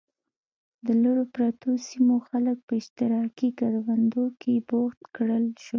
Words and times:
د 0.85 0.87
لرو 1.03 1.23
پرتو 1.35 1.69
سیمو 1.87 2.17
خلک 2.27 2.57
په 2.67 2.73
اشتراکي 2.81 3.49
کروندو 3.59 4.25
کې 4.41 4.53
بوخت 4.69 4.99
کړل 5.15 5.45
شول. 5.63 5.69